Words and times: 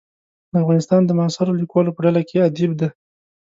د 0.51 0.53
افغانستان 0.63 1.01
د 1.05 1.11
معاصرو 1.17 1.57
لیکوالو 1.61 1.95
په 1.95 2.01
ډله 2.05 2.21
کې 2.29 2.45
ادیب 2.47 2.71
دی. 2.79 2.89